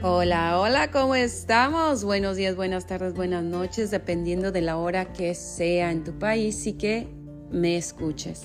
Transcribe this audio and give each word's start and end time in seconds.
Hola, 0.00 0.60
hola, 0.60 0.92
¿cómo 0.92 1.16
estamos? 1.16 2.04
Buenos 2.04 2.36
días, 2.36 2.54
buenas 2.54 2.86
tardes, 2.86 3.14
buenas 3.14 3.42
noches, 3.42 3.90
dependiendo 3.90 4.52
de 4.52 4.60
la 4.60 4.76
hora 4.76 5.12
que 5.12 5.34
sea 5.34 5.90
en 5.90 6.04
tu 6.04 6.16
país 6.16 6.68
y 6.68 6.74
que 6.74 7.08
me 7.50 7.76
escuches. 7.76 8.44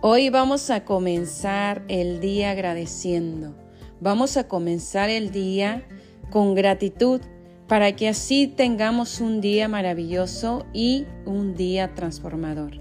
Hoy 0.00 0.30
vamos 0.30 0.70
a 0.70 0.86
comenzar 0.86 1.82
el 1.88 2.20
día 2.20 2.52
agradeciendo. 2.52 3.54
Vamos 4.00 4.38
a 4.38 4.48
comenzar 4.48 5.10
el 5.10 5.32
día 5.32 5.86
con 6.30 6.54
gratitud 6.54 7.20
para 7.66 7.94
que 7.94 8.08
así 8.08 8.46
tengamos 8.46 9.20
un 9.20 9.42
día 9.42 9.68
maravilloso 9.68 10.64
y 10.72 11.04
un 11.26 11.56
día 11.56 11.94
transformador. 11.94 12.80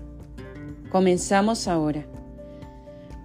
Comenzamos 0.89 1.67
ahora. 1.67 2.05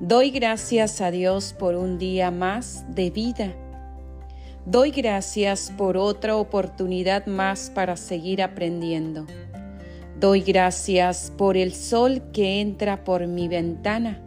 Doy 0.00 0.32
gracias 0.32 1.00
a 1.00 1.12
Dios 1.12 1.54
por 1.56 1.76
un 1.76 1.96
día 1.96 2.32
más 2.32 2.84
de 2.92 3.10
vida 3.10 3.54
Doy 4.64 4.92
gracias 4.92 5.72
por 5.76 5.96
otra 5.96 6.36
oportunidad 6.36 7.26
más 7.26 7.68
para 7.74 7.96
seguir 7.96 8.42
aprendiendo. 8.42 9.26
Doy 10.20 10.40
gracias 10.40 11.32
por 11.36 11.56
el 11.56 11.74
sol 11.74 12.22
que 12.32 12.60
entra 12.60 13.02
por 13.02 13.26
mi 13.26 13.48
ventana. 13.48 14.22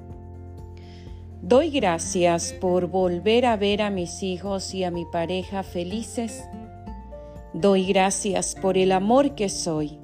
Doy 1.41 1.69
gracias 1.69 2.51
por 2.51 2.87
volver 2.87 3.45
a 3.45 3.55
ver 3.55 3.81
a 3.81 3.89
mis 3.89 4.23
hijos 4.23 4.73
y 4.73 4.83
a 4.83 4.91
mi 4.91 5.05
pareja 5.05 5.63
felices. 5.63 6.43
Doy 7.53 7.85
gracias 7.85 8.55
por 8.61 8.77
el 8.77 8.91
amor 8.91 9.35
que 9.35 9.47
soy. 9.47 9.99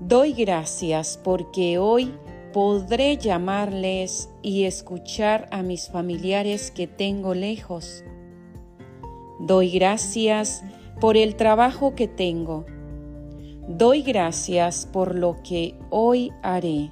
Doy 0.00 0.32
gracias 0.32 1.20
porque 1.22 1.76
hoy 1.76 2.14
podré 2.54 3.18
llamarles 3.18 4.30
y 4.40 4.64
escuchar 4.64 5.48
a 5.50 5.62
mis 5.62 5.90
familiares 5.90 6.70
que 6.70 6.86
tengo 6.86 7.34
lejos. 7.34 8.02
Doy 9.38 9.70
gracias 9.70 10.64
por 11.00 11.16
el 11.16 11.36
trabajo 11.36 11.94
que 11.94 12.08
tengo. 12.08 12.64
Doy 13.68 14.02
gracias 14.02 14.88
por 14.90 15.14
lo 15.14 15.42
que 15.42 15.74
hoy 15.90 16.32
haré. 16.42 16.90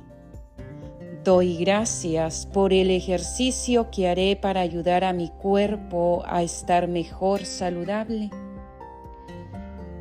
Doy 1.25 1.57
gracias 1.57 2.45
por 2.45 2.75
el 2.75 2.91
ejercicio 2.91 3.91
que 3.91 4.09
haré 4.09 4.37
para 4.37 4.61
ayudar 4.61 5.05
a 5.05 5.15
mi 5.15 5.31
cuerpo 5.31 6.23
a 6.27 6.43
estar 6.43 6.87
mejor 6.87 7.47
saludable. 7.47 8.29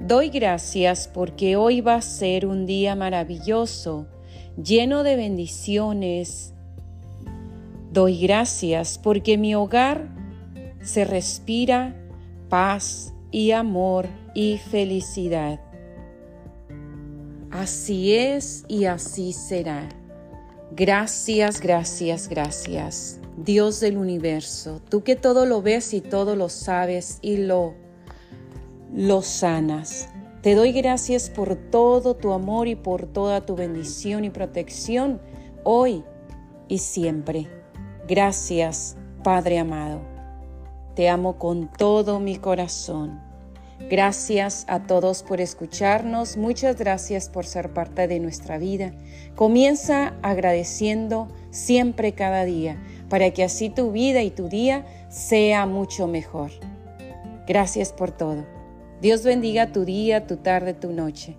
Doy 0.01 0.29
gracias 0.29 1.07
porque 1.07 1.55
hoy 1.55 1.79
va 1.79 1.95
a 1.95 2.01
ser 2.01 2.45
un 2.45 2.65
día 2.65 2.93
maravilloso, 2.93 4.07
lleno 4.61 5.03
de 5.03 5.15
bendiciones. 5.15 6.53
Doy 7.93 8.19
gracias 8.19 8.99
porque 9.01 9.37
mi 9.37 9.55
hogar 9.55 10.09
se 10.81 11.05
respira 11.05 11.95
paz 12.53 13.15
y 13.31 13.49
amor 13.49 14.05
y 14.35 14.59
felicidad. 14.59 15.59
Así 17.49 18.13
es 18.13 18.63
y 18.67 18.85
así 18.85 19.33
será. 19.33 19.89
Gracias, 20.69 21.59
gracias, 21.59 22.29
gracias. 22.29 23.19
Dios 23.37 23.79
del 23.79 23.97
universo, 23.97 24.83
tú 24.87 25.01
que 25.03 25.15
todo 25.15 25.47
lo 25.47 25.63
ves 25.63 25.95
y 25.95 26.01
todo 26.01 26.35
lo 26.35 26.47
sabes 26.47 27.17
y 27.23 27.37
lo, 27.37 27.73
lo 28.95 29.23
sanas. 29.23 30.09
Te 30.43 30.53
doy 30.53 30.73
gracias 30.73 31.31
por 31.31 31.55
todo 31.55 32.15
tu 32.15 32.33
amor 32.33 32.67
y 32.67 32.75
por 32.75 33.07
toda 33.07 33.47
tu 33.47 33.55
bendición 33.55 34.25
y 34.25 34.29
protección 34.29 35.19
hoy 35.63 36.03
y 36.67 36.77
siempre. 36.77 37.47
Gracias, 38.07 38.95
Padre 39.23 39.57
amado. 39.57 40.12
Te 40.95 41.09
amo 41.09 41.37
con 41.37 41.69
todo 41.71 42.19
mi 42.19 42.37
corazón. 42.37 43.19
Gracias 43.89 44.65
a 44.67 44.83
todos 44.83 45.23
por 45.23 45.41
escucharnos. 45.41 46.37
Muchas 46.37 46.77
gracias 46.77 47.29
por 47.29 47.45
ser 47.45 47.73
parte 47.73 48.07
de 48.07 48.19
nuestra 48.19 48.57
vida. 48.57 48.93
Comienza 49.35 50.13
agradeciendo 50.21 51.27
siempre 51.49 52.13
cada 52.13 52.45
día 52.45 52.77
para 53.09 53.31
que 53.31 53.43
así 53.43 53.69
tu 53.69 53.91
vida 53.91 54.21
y 54.21 54.29
tu 54.29 54.49
día 54.49 54.85
sea 55.09 55.65
mucho 55.65 56.07
mejor. 56.07 56.51
Gracias 57.47 57.91
por 57.91 58.11
todo. 58.11 58.45
Dios 59.01 59.23
bendiga 59.23 59.71
tu 59.71 59.85
día, 59.85 60.27
tu 60.27 60.37
tarde, 60.37 60.73
tu 60.73 60.91
noche. 60.91 61.35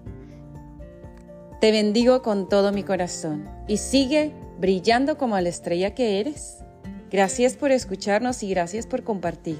Te 1.60 1.70
bendigo 1.70 2.22
con 2.22 2.48
todo 2.48 2.72
mi 2.72 2.82
corazón 2.82 3.48
y 3.68 3.78
sigue 3.78 4.32
brillando 4.58 5.16
como 5.16 5.38
la 5.40 5.48
estrella 5.48 5.94
que 5.94 6.20
eres. 6.20 6.63
Gracias 7.14 7.54
por 7.54 7.70
escucharnos 7.70 8.42
y 8.42 8.50
gracias 8.50 8.88
por 8.88 9.04
compartir. 9.04 9.58